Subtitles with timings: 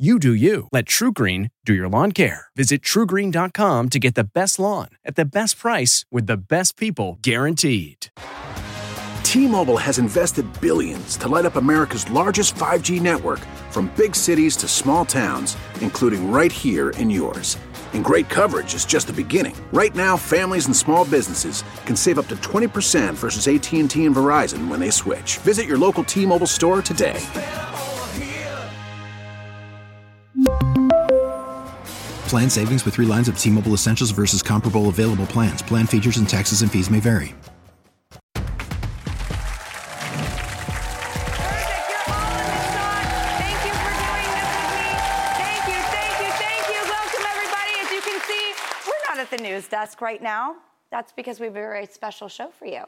[0.00, 0.68] You do you.
[0.70, 2.46] Let TruGreen do your lawn care.
[2.54, 7.18] Visit trugreen.com to get the best lawn at the best price with the best people
[7.20, 8.10] guaranteed.
[9.24, 14.68] T-Mobile has invested billions to light up America's largest 5G network from big cities to
[14.68, 17.58] small towns, including right here in yours.
[17.92, 19.56] And great coverage is just the beginning.
[19.72, 24.68] Right now, families and small businesses can save up to 20% versus AT&T and Verizon
[24.68, 25.38] when they switch.
[25.38, 27.20] Visit your local T-Mobile store today.
[32.28, 35.62] Plan savings with three lines of T Mobile Essentials versus comparable available plans.
[35.62, 37.34] Plan features and taxes and fees may vary.
[38.32, 38.52] Perfect.
[41.88, 43.04] You're all in the shot.
[43.38, 44.88] Thank you for doing this with me.
[45.40, 46.80] Thank you, thank you, thank you.
[46.84, 47.72] Welcome, everybody.
[47.80, 48.54] As you can see,
[48.86, 50.56] we're not at the news desk right now.
[50.90, 52.84] That's because we have a very special show for you.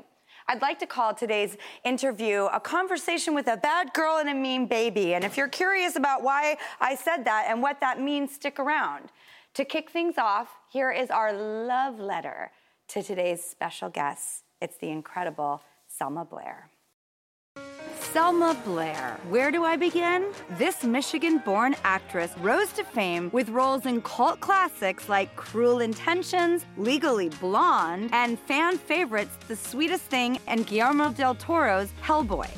[0.51, 4.67] I'd like to call today's interview a conversation with a bad girl and a mean
[4.67, 5.15] baby.
[5.15, 9.11] And if you're curious about why I said that and what that means, stick around.
[9.55, 12.51] To kick things off, here is our love letter
[12.89, 14.43] to today's special guest.
[14.61, 16.70] It's the incredible Selma Blair.
[18.13, 19.21] Selma Blair.
[19.29, 20.33] Where do I begin?
[20.59, 26.67] This Michigan born actress rose to fame with roles in cult classics like Cruel Intentions,
[26.77, 32.51] Legally Blonde, and fan favorites The Sweetest Thing and Guillermo del Toro's Hellboy.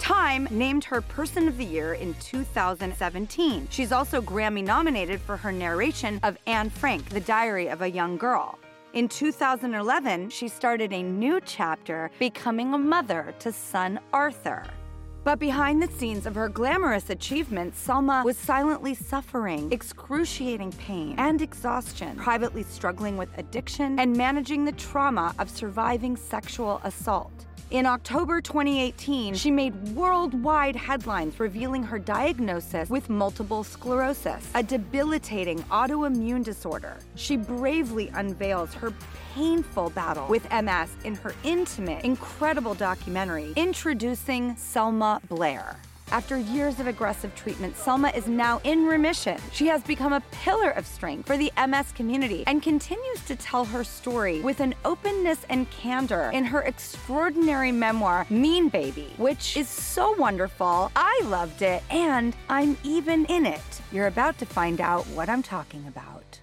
[0.00, 3.68] Time named her Person of the Year in 2017.
[3.70, 8.16] She's also Grammy nominated for her narration of Anne Frank, The Diary of a Young
[8.16, 8.58] Girl.
[8.94, 14.64] In 2011, she started a new chapter, becoming a mother to son Arthur.
[15.28, 21.42] But behind the scenes of her glamorous achievements, Selma was silently suffering excruciating pain and
[21.42, 27.44] exhaustion, privately struggling with addiction, and managing the trauma of surviving sexual assault.
[27.70, 35.58] In October 2018, she made worldwide headlines revealing her diagnosis with multiple sclerosis, a debilitating
[35.64, 36.96] autoimmune disorder.
[37.14, 38.94] She bravely unveils her
[39.34, 45.76] painful battle with MS in her intimate, incredible documentary, Introducing Selma Blair.
[46.10, 49.38] After years of aggressive treatment, Selma is now in remission.
[49.52, 53.66] She has become a pillar of strength for the MS community and continues to tell
[53.66, 59.68] her story with an openness and candor in her extraordinary memoir, Mean Baby, which is
[59.68, 60.90] so wonderful.
[60.96, 63.60] I loved it, and I'm even in it.
[63.92, 66.40] You're about to find out what I'm talking about.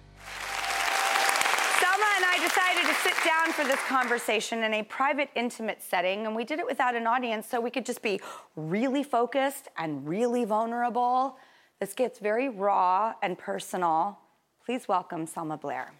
[2.48, 6.26] Selma and I decided to sit down for this conversation in a private, intimate setting,
[6.26, 8.20] and we did it without an audience so we could just be
[8.56, 11.36] really focused and really vulnerable.
[11.80, 14.18] This gets very raw and personal.
[14.64, 15.92] Please welcome Selma Blair.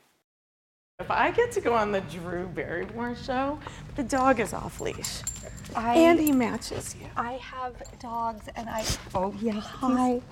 [0.98, 3.58] If I get to go on the Drew Barrymore show,
[3.96, 5.20] the dog is off leash.
[5.74, 7.06] I, And he matches you.
[7.16, 8.84] I have dogs, and I.
[9.14, 10.22] Oh yeah, hi.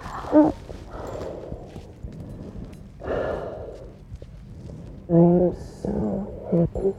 [5.11, 6.95] Oh so happy.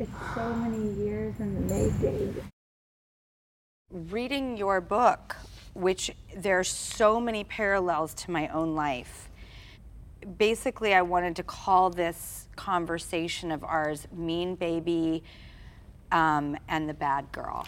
[0.00, 2.34] it's so many years in the making.
[3.90, 5.36] Reading your book,
[5.74, 9.28] which there are so many parallels to my own life.
[10.38, 15.22] Basically, I wanted to call this conversation of ours "Mean Baby"
[16.12, 17.66] um, and the Bad Girl,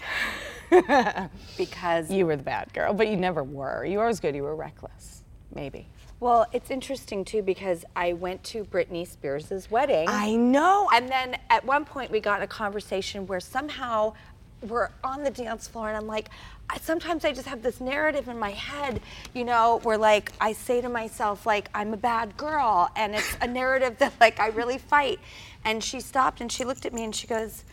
[1.59, 3.85] because You were the bad girl, but you never were.
[3.85, 4.35] You were always good.
[4.35, 5.23] You were reckless.
[5.55, 5.87] Maybe.
[6.21, 10.07] Well, it's interesting too because I went to Britney Spears' wedding.
[10.09, 10.89] I know.
[10.93, 14.15] And then at one point we got in a conversation where somehow
[14.63, 16.31] we're on the dance floor and I'm like,
[16.69, 19.01] I, sometimes I just have this narrative in my head,
[19.33, 23.37] you know, where like I say to myself like I'm a bad girl and it's
[23.41, 25.21] a narrative that like I really fight.
[25.65, 27.65] And she stopped and she looked at me and she goes,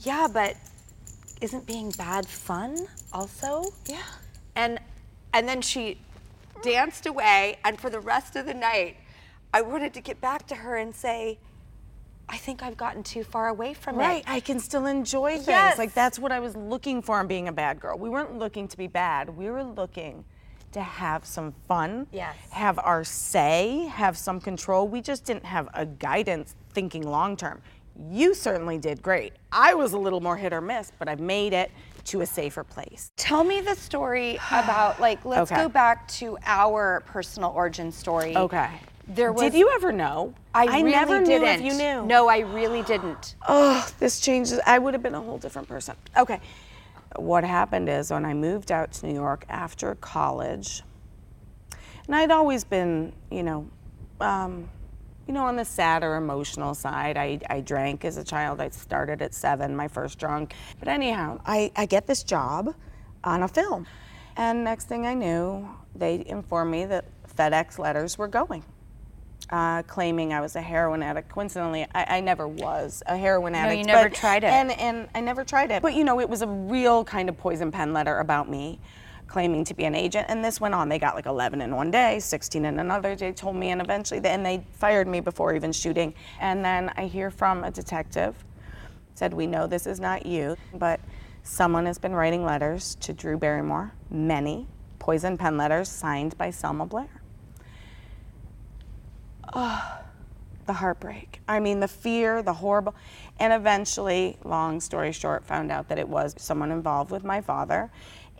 [0.00, 0.56] "Yeah, but
[1.40, 4.02] isn't being bad fun also?" Yeah.
[4.56, 4.78] And
[5.32, 5.98] and then she
[6.64, 8.96] danced away and for the rest of the night
[9.52, 11.38] I wanted to get back to her and say,
[12.28, 14.24] I think I've gotten too far away from Right.
[14.24, 14.28] it.
[14.30, 15.46] I can still enjoy things.
[15.46, 15.78] Yes.
[15.78, 17.96] Like that's what I was looking for in being a bad girl.
[17.98, 19.28] We weren't looking to be bad.
[19.36, 20.24] We were looking
[20.72, 22.34] to have some fun, Yes.
[22.50, 24.88] have our say, have some control.
[24.88, 27.62] We just didn't have a guidance thinking long term.
[28.10, 29.34] You certainly did great.
[29.52, 31.70] I was a little more hit or miss, but I've made it
[32.06, 33.10] to a safer place.
[33.16, 35.62] Tell me the story about like let's Okay.
[35.62, 38.36] go back to our personal origin story.
[38.36, 38.70] Okay.
[39.06, 40.32] There was Did you ever know?
[40.54, 41.60] I, really never knew didn't.
[41.60, 42.06] if you knew.
[42.06, 43.36] No, I really didn't.
[43.46, 44.60] Oh, this changes.
[44.66, 45.94] I would have been a whole different person.
[46.16, 46.40] Okay.
[47.16, 50.82] What happened is when I moved out to New York after college,
[52.06, 53.68] and I'd always been, you know,
[54.20, 54.68] um,
[55.26, 57.16] you know, on the sad or emotional side.
[57.16, 58.60] I, I drank as a child.
[58.60, 60.54] I started at seven, my first drunk.
[60.78, 62.74] But anyhow, I, I get this job
[63.22, 63.86] on a film.
[64.36, 67.06] And next thing I knew, they informed me that
[67.36, 68.64] FedEx letters were going
[69.50, 71.28] uh, claiming I was a heroin addict.
[71.28, 73.74] Coincidentally, I, I never was a heroin addict.
[73.74, 74.48] No, you never but- tried it.
[74.48, 75.82] And, and I never tried it.
[75.82, 78.80] But you know, it was a real kind of poison pen letter about me
[79.26, 80.26] claiming to be an agent.
[80.28, 80.88] And this went on.
[80.88, 83.16] They got like 11 in one day, 16 in another.
[83.16, 86.14] They told me, and eventually, they, and they fired me before even shooting.
[86.40, 88.34] And then I hear from a detective,
[89.14, 91.00] said, We know this is not you, but
[91.42, 94.66] someone has been writing letters to Drew Barrymore, many
[94.98, 97.20] poison pen letters signed by Selma Blair
[99.52, 100.00] Oh,
[100.66, 101.40] the heartbreak.
[101.46, 102.94] I mean, the fear, the horrible.
[103.38, 107.90] And eventually, long story short, found out that it was someone involved with my father.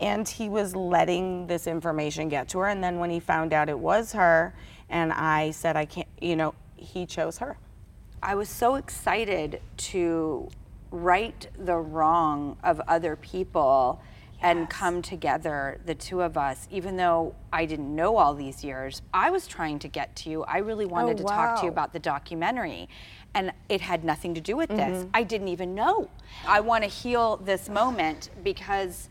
[0.01, 2.67] And he was letting this information get to her.
[2.69, 4.55] And then when he found out it was her,
[4.91, 7.57] and I said, I can't, you know, he chose her.
[8.23, 10.49] I was so excited to
[10.91, 14.01] right the wrong of other people
[14.43, 19.01] and come together, the two of us, even though I didn't know all these years.
[19.15, 20.43] I was trying to get to you.
[20.45, 22.89] I really wanted Oh, to talk to you about the documentary.
[23.33, 24.93] And it had nothing to do with Mm-hmm.
[24.93, 25.07] this.
[25.15, 26.11] I didn't even know.
[26.47, 29.09] I want to heal this moment because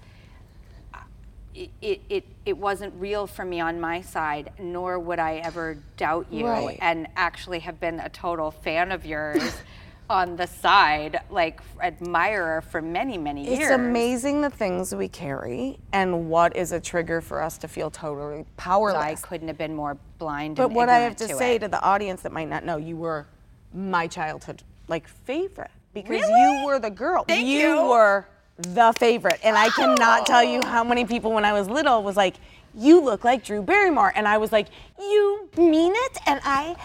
[1.56, 6.28] it, it, it, wasn't real for me on my side, nor would I ever doubt
[6.32, 6.78] you Right.
[6.82, 9.42] and actually have been a total fan of yours
[10.10, 13.60] on the side, like admirer for many, many years.
[13.60, 17.90] It's amazing the things we carry and what is a trigger for us to feel
[17.90, 18.98] totally powerless.
[19.02, 20.56] I couldn't have been more blind.
[20.56, 21.60] But what I have ignorant to, say it.
[21.60, 23.28] to the audience that might not know, you were
[23.74, 26.60] my childhood like favorite because Really?
[26.62, 27.24] you were the girl.
[27.28, 27.90] Thank you, you.
[27.90, 28.28] were
[28.58, 32.16] the favorite, and I cannot tell you how many people when I was little was
[32.16, 32.36] like,
[32.76, 34.68] "You look like Drew Barrymore," and I was like,
[35.00, 36.76] "You mean it?" And I.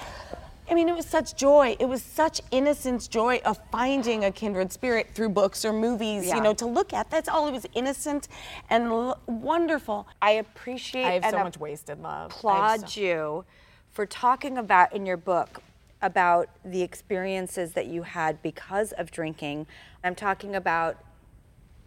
[0.71, 1.77] I mean, it was such joy.
[1.81, 6.35] It was such innocence joy of finding a kindred spirit through books or movies, Yeah.
[6.37, 7.09] you know, to look at.
[7.09, 7.49] That's all.
[7.49, 8.29] It was innocent
[8.69, 10.07] and l- wonderful.
[10.21, 12.33] I appreciate I have so much wasted love.
[12.33, 13.45] I applaud so- you
[13.93, 15.63] for talking about in your book
[16.03, 19.67] about the experiences that you had because of drinking.
[20.05, 20.99] I'm talking about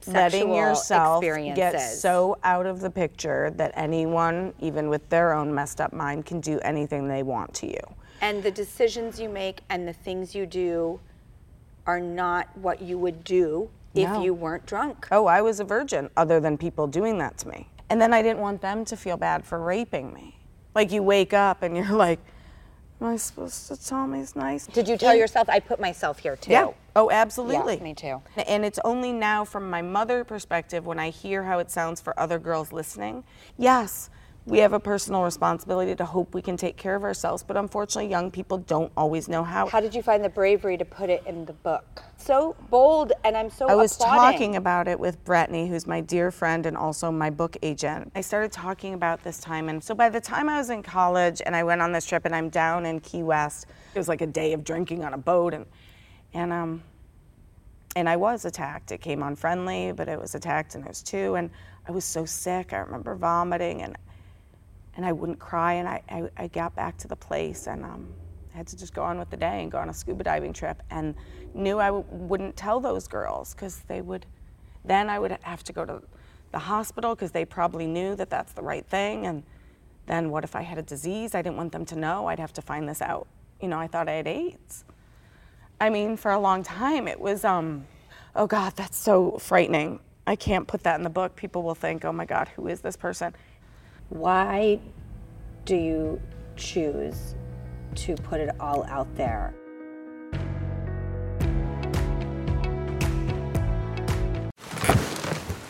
[0.08, 1.56] letting yourself experiences.
[1.58, 6.26] get so out of the picture that anyone, even with their own messed up mind,
[6.26, 7.82] can do anything they want to you.
[8.22, 11.00] and the decisions you make and the things you do
[11.88, 14.22] are not what you would do if No.
[14.22, 15.08] you weren't drunk.
[15.12, 17.68] Oh, I was a virgin, other than people doing that to me.
[17.90, 20.38] And then I didn't want them to feel bad for raping me.
[20.76, 22.20] Like you wake up and you're like,
[23.02, 24.68] Am I supposed to tell me it's nice?
[24.68, 26.52] Did you tell yourself I put myself here too?
[26.52, 26.68] Yeah.
[26.96, 27.78] Oh, absolutely.
[27.78, 28.22] Yeah, me too.
[28.46, 32.18] And it's only now from my mother perspective when I hear how it sounds for
[32.20, 33.24] other girls listening.
[33.58, 34.12] Yes,
[34.46, 38.10] we have a personal responsibility to hope we can take care of ourselves, but unfortunately
[38.10, 39.68] young people don't always know how.
[39.68, 42.04] How did you find the bravery to put it in the book?
[42.18, 44.20] So bold, and I'm so I was applauding.
[44.20, 48.12] talking about it with Brittany, who's my dear friend and also my book agent.
[48.16, 51.42] I started talking about this time, and so by the time I was in college
[51.46, 54.22] and I went on this trip, and I'm down in Key West, it was like
[54.22, 55.66] a day of drinking on a boat, and
[56.34, 56.84] and um,
[57.96, 58.92] and I was attacked.
[58.92, 61.52] It came on friendly, but it was attacked, and there's two, and
[61.88, 62.74] I was so sick.
[62.74, 63.96] I remember vomiting, and
[64.96, 68.14] and I wouldn't cry, and I I, I got back to the place, and um,
[68.54, 70.54] I had to just go on with the day and go on a scuba diving
[70.54, 71.16] trip, and
[71.54, 74.26] knew I w- wouldn't tell those girls because they would,
[74.86, 76.02] then I would have to go to
[76.52, 79.44] the hospital because they probably knew that that's the right thing, and
[80.08, 81.36] then what if I had a disease?
[81.36, 82.28] I didn't want them to know.
[82.28, 83.28] I'd have to find this out.
[83.62, 84.86] You know, I thought I had AIDS.
[85.80, 87.86] I mean, for a long time, it was, um,
[88.36, 90.00] oh God, that's so frightening.
[90.28, 91.36] I can't put that in the book.
[91.36, 93.34] People will think, oh my God, who is this person?
[94.12, 94.80] Why
[95.64, 96.22] do you
[96.58, 97.34] choose
[97.96, 99.56] to put it all out there?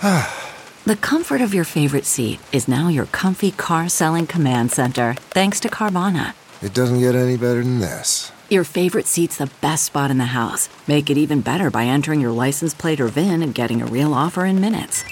[0.83, 5.59] The comfort of your favorite seat is now your comfy car selling command center, thanks
[5.59, 6.33] to Carvana.
[6.63, 8.31] It doesn't get any better than this.
[8.49, 10.69] Your favorite seat's the best spot in the house.
[10.87, 14.15] Make it even better by entering your license plate or VIN and getting a real
[14.15, 15.03] offer in minutes.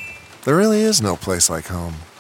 [0.44, 1.94] There really is no place like home.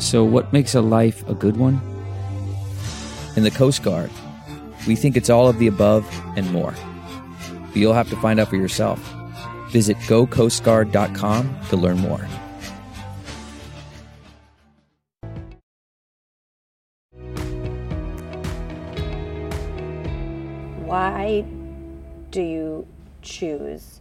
[0.00, 1.78] So, what makes a life a good one?
[3.36, 4.10] In the Coast Guard,
[4.86, 6.74] we think it's all of the above and more.
[7.68, 8.98] But you'll have to find out for yourself.
[9.68, 12.26] Visit gocoastguard.com to learn more.
[20.86, 21.44] Why
[22.30, 22.86] do you
[23.20, 24.00] choose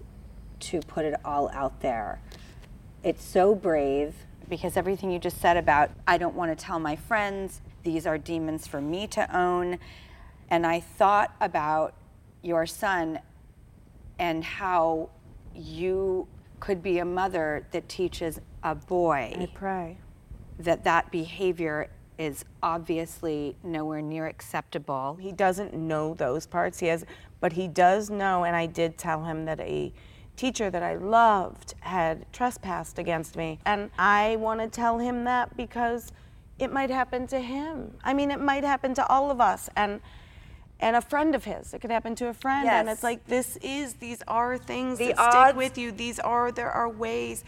[0.62, 2.22] to put it all out there?
[3.04, 4.16] It's so brave
[4.50, 8.18] because everything you just said about, I don't want to tell my friends, these are
[8.18, 9.78] demons for me to own.
[10.50, 11.94] And I thought about
[12.42, 13.20] your son
[14.18, 15.10] and how
[15.56, 16.28] you
[16.60, 19.98] could be a mother that teaches a boy I pray.
[20.58, 25.18] that that behavior is obviously nowhere near acceptable.
[25.22, 26.80] He doesn't know those parts.
[26.80, 27.06] He has,
[27.40, 29.94] but he does know, and I did tell him that a
[30.40, 33.60] teacher that I loved had trespassed against me.
[33.66, 36.14] And I want to tell him that because
[36.58, 37.96] it might happen to him.
[38.06, 39.70] I mean, it might happen to all of us.
[39.76, 40.00] And
[40.82, 41.74] and a friend of his.
[41.74, 42.66] It could happen to a friend.
[42.70, 45.92] And it's like this is these are things The that odds- stick with you.
[45.92, 47.44] These are there are ways.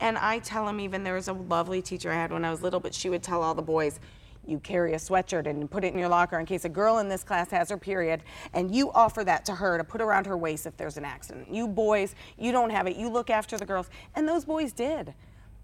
[0.00, 2.60] And I tell him even there was a lovely teacher I had when I was
[2.62, 4.00] little, but she would tell all the boys,
[4.46, 7.08] you carry a sweatshirt and put it in your locker in case a girl in
[7.08, 8.22] this class has her period,
[8.52, 11.52] and you offer that to her to put around her waist if there's an accident.
[11.52, 12.96] You boys, you don't have it.
[12.96, 13.90] You look after the girls.
[14.14, 15.14] And those boys did.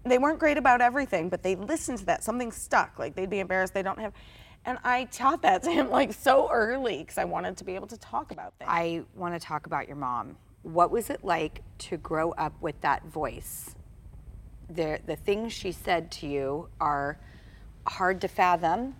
[0.03, 2.23] They weren't great about everything, but they listened to that.
[2.23, 2.97] Something stuck.
[2.97, 4.13] Like they'd be embarrassed they don't have.
[4.65, 7.87] And I taught that to him like so early because I wanted to be able
[7.87, 8.69] to talk about things.
[8.71, 10.37] I want to talk about your mom.
[10.63, 13.75] What was it like to grow up with that voice?
[14.69, 17.19] The, the things she said to you are
[17.87, 18.95] hard to fathom.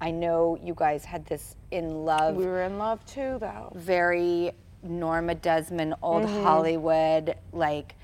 [0.00, 3.72] I know you guys had this in love, we were in love too, though.
[3.74, 4.52] very
[4.82, 6.42] Norma Desmond, old mm-hmm.
[6.42, 7.94] Hollywood, like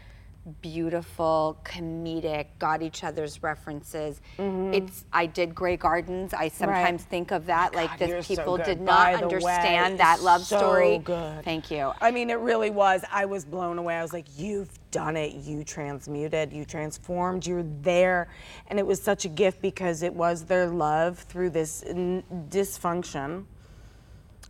[0.63, 4.21] beautiful, comedic, got each other's references.
[4.39, 4.75] Mm-hmm.
[4.75, 6.33] It's I did Grey Gardens.
[6.35, 8.67] I sometimes think of that like God, this people good.
[8.67, 10.99] did not By the way, understand that love so story.
[10.99, 11.45] good.
[11.45, 11.93] Thank you.
[12.01, 13.05] I mean, it really was.
[13.11, 13.97] I was blown away.
[13.97, 15.35] I was like, you've done it.
[15.35, 18.29] You transmuted, you transformed, you're there.
[18.69, 23.45] And it was such a gift because it was their love through this n- dysfunction.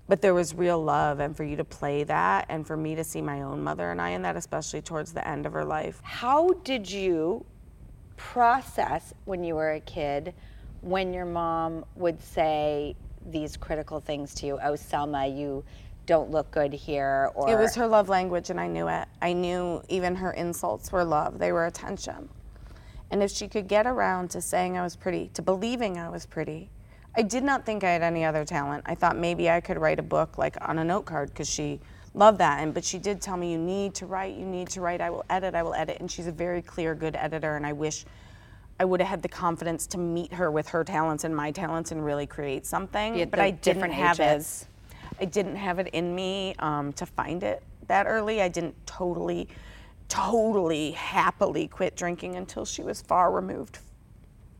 [0.07, 3.03] But there was real love, and for you to play that, and for me to
[3.03, 6.00] see my own mother and I in that, especially towards the end of her life.
[6.05, 7.45] How did you
[8.17, 10.33] process when you were a kid
[10.81, 12.95] when your mom would say
[13.33, 14.61] these critical things to you?
[14.62, 15.65] Oh, Selma, you
[16.07, 17.31] don't look good here.
[17.35, 19.07] Or It was her love language, and I knew it.
[19.21, 22.29] I knew even her insults were love, they were attention.
[23.11, 26.27] And if she could get around to saying I was pretty, to believing I was
[26.27, 26.71] pretty,
[27.17, 28.85] I did not think I had any other talent.
[28.87, 31.81] I thought maybe I could write a book like on a note card because she
[32.15, 32.61] loved that.
[32.63, 35.01] And but she did tell me you need to write, you need to write.
[35.01, 35.99] I will edit, I will edit.
[36.01, 37.57] And she's a very clear, good editor.
[37.57, 38.05] And I wish
[38.79, 41.93] I would have had the confidence to meet her with her talents and my talents
[41.93, 43.19] and really create something.
[43.31, 44.63] But the I didn't different have ages.
[44.63, 44.75] it.
[45.20, 48.42] I didn't have it in me um, to find it that early.
[48.42, 49.49] I didn't totally,
[50.08, 53.78] totally happily quit drinking until she was far removed,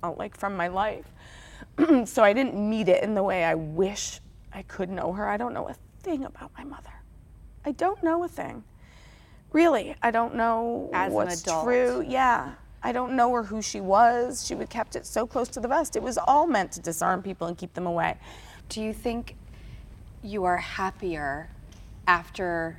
[0.03, 1.07] uh, like from my life.
[2.05, 4.21] so I didn't meet it in the way I wish
[4.53, 5.29] I could know her.
[5.29, 6.93] I don't know a thing about my mother.
[7.65, 8.65] I don't know a thing.
[9.53, 11.65] Really, I don't know As an what's adult.
[11.65, 12.05] true.
[12.07, 12.53] Yeah.
[12.83, 14.47] I don't know her who she was.
[14.47, 15.97] She would kept it so close to the vest.
[15.97, 18.17] It was all meant to disarm people and keep them away.
[18.69, 19.37] Do you think
[20.27, 21.49] you are happier
[22.09, 22.77] after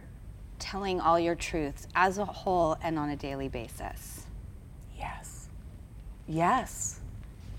[0.60, 4.26] telling all your truths as a whole and on a daily basis?
[4.98, 5.48] Yes.
[6.28, 7.00] Yes.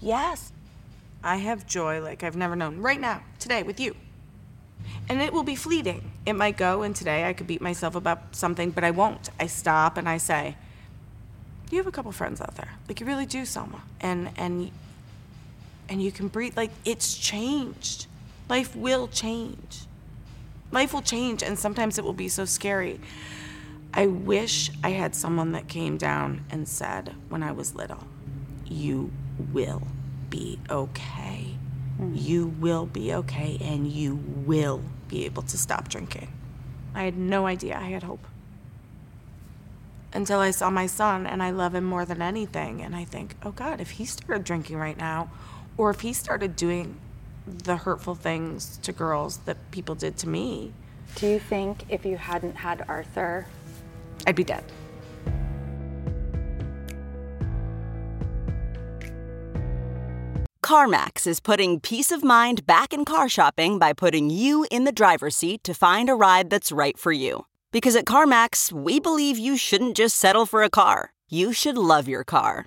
[0.00, 0.52] Yes.
[1.24, 3.96] I have joy like I've never known right now, today, with you.
[5.08, 6.12] And it will be fleeting.
[6.26, 9.30] It might go, and today I could beat myself about something, but I won't.
[9.40, 10.56] I stop and I say,
[11.70, 12.74] You have a couple friends out there.
[12.88, 13.82] Like, you really do, Selma.
[14.00, 14.70] And, and,
[15.88, 16.56] and you can breathe.
[16.56, 18.06] Like, it's changed.
[18.48, 19.82] Life will change.
[20.72, 23.00] Life will change, and sometimes it will be so scary.
[23.94, 28.06] I wish I had someone that came down and said when I was little,
[28.66, 29.10] You
[29.52, 29.82] will
[30.30, 31.56] be okay.
[31.96, 32.14] Hmm.
[32.14, 36.32] You will be okay, and you will be able to stop drinking.
[36.94, 38.26] I had no idea I had hope.
[40.12, 42.82] until I saw my son and I love him more than anything.
[42.82, 45.30] And I think, oh God, if he started drinking right now,
[45.76, 46.96] or if he started doing
[47.64, 50.72] the hurtful things to girls that people did to me,
[51.14, 53.46] Do you think if you hadn't had Arthur,
[54.26, 54.64] I'd be dead.
[60.68, 64.92] CarMax is putting peace of mind back in car shopping by putting you in the
[64.92, 67.46] driver's seat to find a ride that's right for you.
[67.72, 72.06] Because at CarMax, we believe you shouldn't just settle for a car, you should love
[72.06, 72.66] your car.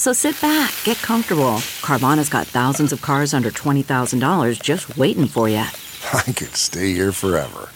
[0.00, 1.58] So sit back, get comfortable.
[1.82, 5.56] Carvana's got thousands of cars under $20,000 just waiting for you.
[6.14, 7.68] I could stay here forever.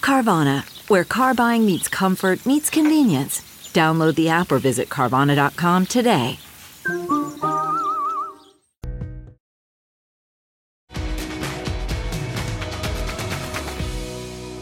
[0.00, 3.42] Carvana, where car buying meets comfort, meets convenience.
[3.74, 6.38] Download the app or visit Carvana.com today.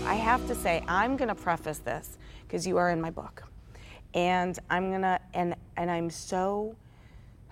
[0.05, 3.45] I have to say, I'm going to preface this because you are in my book.
[4.15, 6.75] And I'm going to, and, and I'm so,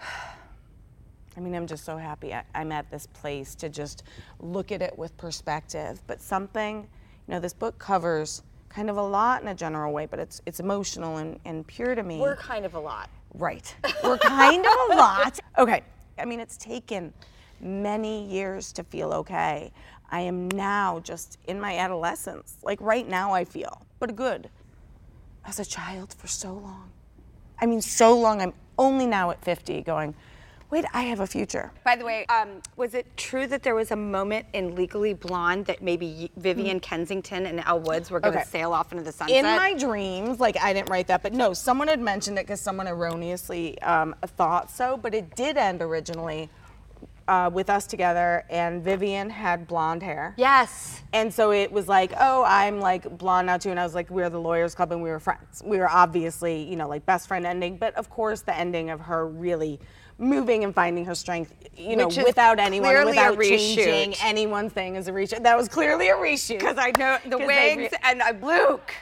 [1.37, 4.03] I mean, I'm just so happy I, I'm at this place to just
[4.41, 6.03] look at it with perspective.
[6.07, 10.07] But something, you know, this book covers kind of a lot in a general way,
[10.07, 12.19] but it's, it's emotional and, and pure to me.
[12.19, 13.09] we're kind of a lot.
[13.35, 13.75] Right.
[14.05, 15.39] We're kind of a lot.
[15.59, 15.83] Okay.
[16.19, 17.13] I mean, it's taken
[17.61, 19.73] many years to feel okay.
[20.11, 22.59] I am now just in my adolescence.
[22.63, 24.51] Like right now, I feel, but good.
[25.45, 26.92] As a child for so long.
[27.63, 28.43] I mean, so long.
[28.43, 30.15] I'm only now at 50 going,
[30.71, 31.71] wait, I have a future.
[31.85, 35.67] By the way, um, was it true that there was a moment in Legally Blonde
[35.67, 38.49] that maybe Vivian Kensington and Elle Woods were going to Okay.
[38.49, 39.37] sail off into the sunset?
[39.37, 42.61] In my dreams, like I didn't write that, but no, someone had mentioned it because
[42.61, 46.51] someone erroneously um, thought so, but it did end originally
[47.29, 50.35] uh, with us together, and Vivian had blonde hair.
[50.37, 51.03] yes.
[51.15, 53.71] And so it was like, oh, I'm like blonde now too.
[53.71, 55.63] And I was like, we're the Lawyers Club and we were friends.
[55.63, 57.77] We were obviously, you know, like best friend ending.
[57.77, 59.79] But of course, the ending of her really
[60.19, 65.09] moving and finding her strength, you know, is without anyone, without changing anyone's thing as
[65.09, 65.43] a reshoot.
[65.43, 66.61] That was clearly a reshoot.
[66.61, 68.95] Because I know the wigs and uh, Luke.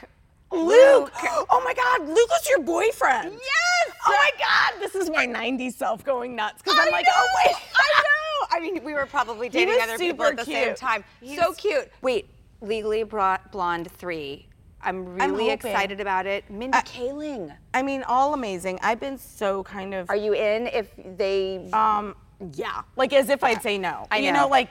[0.51, 1.11] Luke.
[1.49, 3.31] Oh my God, Luke was your boyfriend.
[3.33, 3.95] Yes!
[4.07, 7.27] Oh my God, this is my 90s self going nuts because I'm like, know, oh
[7.45, 7.55] wait.
[7.75, 8.47] I know.
[8.57, 11.03] I mean, we were probably dating other people at the same time.
[11.21, 11.89] He so was- cute.
[12.01, 12.29] Wait,
[12.61, 14.47] Legally Blonde 3.
[14.83, 15.51] I'm really hoping.
[15.51, 16.49] excited about it.
[16.49, 17.55] Mindy I- Kaling.
[17.73, 18.79] I mean, all amazing.
[18.81, 20.09] I've been so kind of.
[20.09, 21.69] Are you in if they.
[21.71, 22.15] Um,
[22.55, 24.07] yeah, like as if I'd say no.
[24.09, 24.41] I You know.
[24.41, 24.69] know, like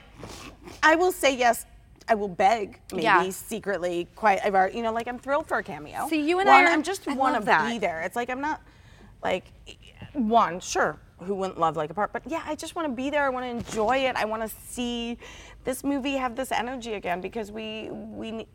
[0.82, 1.64] I will say yes.
[2.10, 3.30] I will beg, maybe Yeah.
[3.30, 4.40] secretly, quite.
[4.44, 6.08] I've already, you know, like I'm thrilled for a cameo.
[6.08, 7.70] See, you and I are- I'm just I want love to that.
[7.70, 8.00] be there.
[8.02, 8.60] It's like I'm not,
[9.22, 9.44] like,
[10.14, 13.10] one, sure, who wouldn't love like a part, but yeah, I just want to be
[13.10, 13.24] there.
[13.24, 14.16] I want to enjoy it.
[14.16, 15.18] I want to see
[15.62, 18.46] this movie have this energy again because we we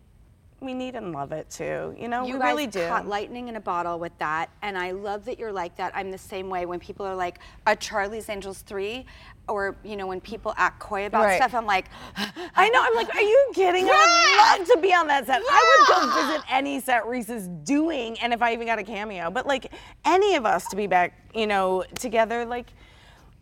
[0.61, 1.93] we need and love it too.
[1.97, 2.87] You know, You we guys really do.
[2.87, 5.91] caught lightning in a bottle with that, and I love that you're like that.
[5.95, 6.65] I'm the same way.
[6.65, 9.05] When people are like, "A Charlie's Angels 3,
[9.47, 11.37] or you know, when people act coy about Right.
[11.37, 11.85] stuff, I'm like,
[12.17, 12.81] I know.
[12.83, 13.85] I'm like, are you kidding?
[13.89, 15.41] I would love to be on that set.
[15.49, 18.83] I would go visit any set Reese is doing, and if I even got a
[18.83, 19.29] cameo.
[19.29, 19.71] But like
[20.03, 22.67] any of us to be back, you know, together, like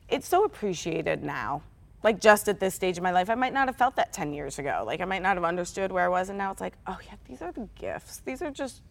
[0.09, 1.61] it's so appreciated now.
[2.03, 4.33] Like just at this stage of my life, I might not have felt that 10
[4.33, 4.83] years ago.
[4.85, 7.13] Like I might not have understood where I was, and now it's like, oh yeah,
[7.29, 8.21] these are the gifts.
[8.25, 8.81] These are just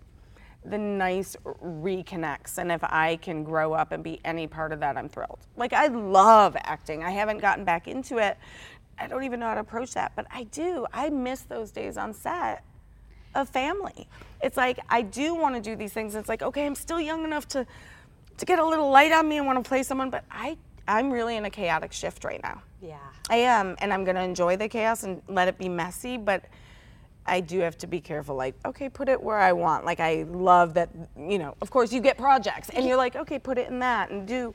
[0.64, 4.96] the nice reconnects and if i can grow up and be any part of that
[4.96, 5.38] i'm thrilled.
[5.56, 7.02] Like i love acting.
[7.02, 8.38] I haven't gotten back into it.
[8.98, 10.86] I don't even know how to approach that but i do.
[10.92, 12.64] I miss those days on set
[13.34, 14.08] of family.
[14.42, 16.14] It's like i do want to do these things.
[16.14, 17.66] It's like okay i'm still young enough to
[18.38, 20.56] to get a little light on me and want to play someone but i
[20.88, 22.62] i'm really in a chaotic shift right now.
[22.80, 22.98] Yeah.
[23.30, 26.44] I am, and I'm gonna enjoy the chaos and let it be messy, but
[27.26, 28.34] I do have to be careful.
[28.34, 29.84] Like, okay, put it where I want.
[29.84, 33.38] Like, I love that, you know, of course, you get projects, and you're like, okay,
[33.38, 34.54] put it in that and do.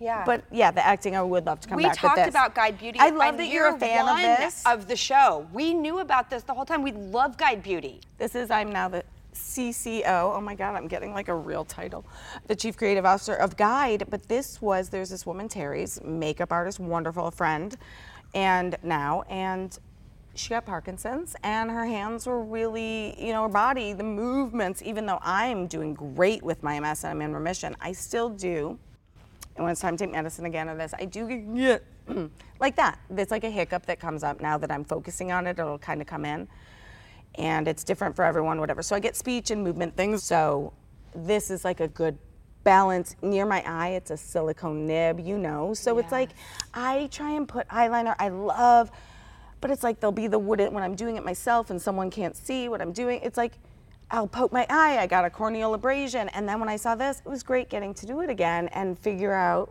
[0.00, 0.24] Yeah.
[0.24, 2.78] But yeah, the acting, I would love to come we back with talked about Guide
[2.78, 3.00] Beauty.
[3.00, 4.62] I love that you're a fan of this.
[4.64, 6.82] Of the show, we knew about this the whole time.
[6.82, 8.00] We love Guide Beauty.
[8.16, 9.02] This is, I'm now the
[9.34, 10.36] CCO.
[10.36, 12.04] Oh my God, I'm getting like a real title.
[12.46, 14.04] The Chief Creative Officer of Guide.
[14.08, 17.76] But this was, there's this woman, Terry's makeup artist, wonderful friend,
[18.34, 19.78] and now, and
[20.38, 25.06] she got Parkinson's and her hands were really, you know, her body, the movements, even
[25.06, 28.78] though I'm doing great with my MS and I'm in remission, I still do.
[29.56, 31.84] And when it's time to take medicine again or this, I do get
[32.60, 32.98] like that.
[33.10, 36.00] It's like a hiccup that comes up now that I'm focusing on it, it'll kind
[36.00, 36.46] of come in.
[37.34, 38.82] And it's different for everyone, whatever.
[38.82, 40.22] So I get speech and movement things.
[40.22, 40.72] So
[41.14, 42.16] this is like a good
[42.64, 43.90] balance near my eye.
[43.90, 45.74] It's a silicone nib, you know.
[45.74, 46.30] So it's like
[46.74, 48.14] I try and put eyeliner.
[48.18, 48.90] I love
[49.60, 52.36] but it's like there'll be the wooden when I'm doing it myself and someone can't
[52.36, 53.20] see what I'm doing.
[53.22, 53.58] It's like
[54.10, 54.98] I'll poke my eye.
[54.98, 57.92] I got a corneal abrasion, and then when I saw this, it was great getting
[57.94, 59.70] to do it again and figure out,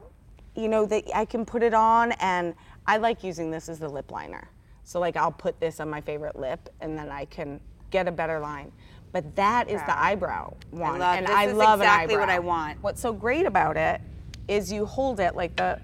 [0.56, 2.12] you know, that I can put it on.
[2.14, 2.54] And
[2.86, 4.48] I like using this as the lip liner.
[4.84, 8.12] So like I'll put this on my favorite lip, and then I can get a
[8.12, 8.72] better line.
[9.14, 12.30] But that is the eyebrow one, love- and this I is love exactly an what
[12.30, 12.36] eyebrow.
[12.36, 12.84] I want.
[12.84, 14.02] What's so great about it
[14.48, 15.80] is you hold it like the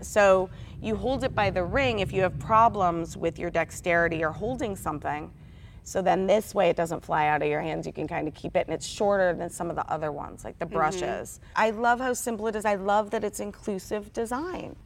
[0.00, 0.50] so
[0.82, 4.76] you hold it by the ring if you have problems with your dexterity or holding
[4.76, 5.30] something.
[5.82, 7.86] So then this way it doesn't fly out of your hands.
[7.86, 10.44] You can kind of keep it and it's shorter than some of the other ones,
[10.44, 10.74] like the Mm-hmm.
[10.74, 11.40] brushes.
[11.56, 12.64] I love how simple it is.
[12.64, 14.76] I love that it's inclusive design.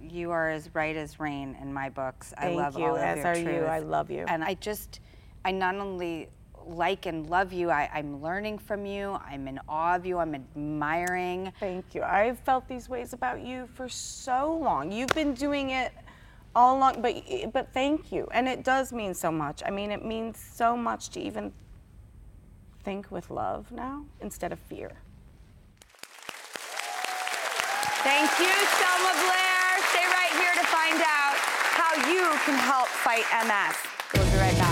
[0.00, 2.32] You are as right as rain in my books.
[2.36, 3.64] I Thank love you, all of as your are you.
[3.66, 4.24] I love you.
[4.28, 5.00] And I just,
[5.44, 6.28] I not only
[6.66, 9.18] like and love you, I, I'm learning from you.
[9.26, 10.18] I'm in awe of you.
[10.18, 11.52] I'm admiring.
[11.60, 12.02] Thank you.
[12.02, 14.92] I've felt these ways about you for so long.
[14.92, 15.92] You've been doing it
[16.54, 17.22] all along, but
[17.52, 18.28] but thank you.
[18.32, 19.62] And it does mean so much.
[19.64, 21.52] I mean, it means so much to even
[22.82, 24.90] think with love now instead of fear.
[28.02, 29.78] Thank you, Selma Blair.
[29.90, 31.36] Stay right here to find out
[31.78, 33.76] how you can help fight MS.
[34.14, 34.71] We'll be right back.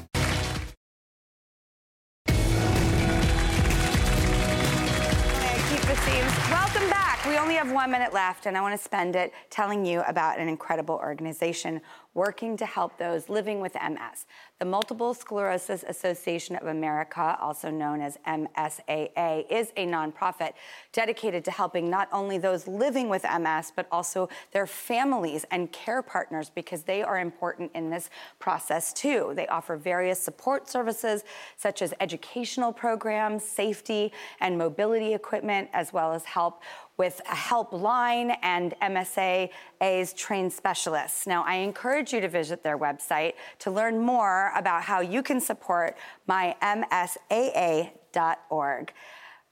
[8.13, 11.81] Left, and I want to spend it telling you about an incredible organization
[12.13, 14.25] working to help those living with MS.
[14.59, 20.53] The Multiple Sclerosis Association of America, also known as MSAA, is a nonprofit
[20.91, 26.01] dedicated to helping not only those living with MS, but also their families and care
[26.01, 29.33] partners because they are important in this process too.
[29.35, 31.23] They offer various support services
[31.57, 36.61] such as educational programs, safety and mobility equipment, as well as help
[36.97, 41.25] with a helpline and MSAA's trained specialists.
[41.25, 45.41] Now, I encourage you to visit their website to learn more about how you can
[45.41, 48.13] support my MSAA.org.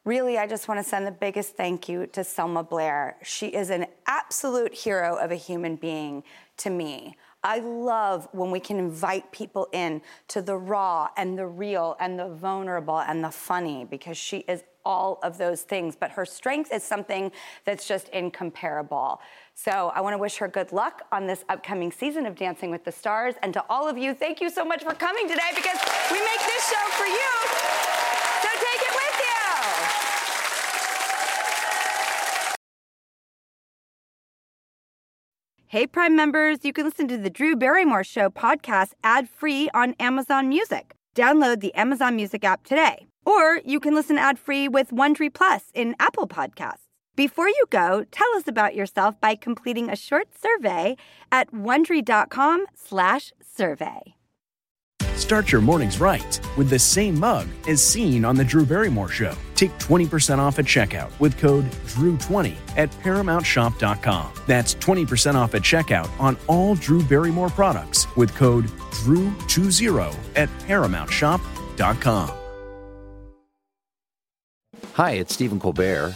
[0.06, 3.18] Really, I just want to send the biggest thank you to Selma Blair.
[3.22, 6.24] She is an absolute hero of a human being
[6.58, 7.18] to me.
[7.44, 12.20] I love when we can invite people in to the raw and the real and
[12.20, 15.96] the vulnerable and the funny because she is all of those things.
[15.96, 17.32] But her strength is something
[17.64, 19.22] that's just incomparable.
[19.54, 22.84] So I want to wish her good luck on this upcoming season of Dancing with
[22.84, 23.36] the Stars.
[23.42, 25.80] And to all of you, thank you so much for coming today because
[26.12, 27.32] we make this show for you.
[28.42, 30.00] So take it with you.
[35.72, 39.94] Hey, Prime members, you can listen to the Drew Barrymore Show podcast ad free on
[40.00, 40.96] Amazon Music.
[41.14, 43.06] Download the Amazon Music app today.
[43.24, 46.88] Or you can listen ad free with Wondery Plus in Apple Podcasts.
[47.16, 50.98] Before you go, tell us about yourself by completing a short survey
[51.32, 54.16] at wondery.com/slash survey.
[55.30, 59.36] Start your mornings right with the same mug as seen on The Drew Barrymore Show.
[59.54, 64.34] Take 20% off at checkout with code DREW20 at ParamountShop.com.
[64.48, 68.66] That's 20% off at checkout on all Drew Barrymore products with code
[69.04, 72.32] DREW20 at ParamountShop.com.
[74.94, 76.16] Hi, it's Stephen Colbert.